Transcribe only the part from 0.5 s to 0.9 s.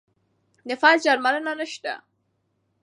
د